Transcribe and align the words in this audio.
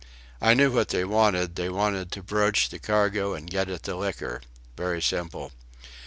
I 0.41 0.55
knew 0.55 0.71
what 0.71 0.87
they 0.89 1.05
wanted: 1.05 1.55
they 1.57 1.69
wanted 1.69 2.11
to 2.13 2.23
broach 2.23 2.69
the 2.69 2.79
cargo 2.79 3.35
and 3.35 3.47
get 3.47 3.69
at 3.69 3.83
the 3.83 3.95
liquor. 3.95 4.41
Very 4.75 4.99
simple.... 4.99 5.51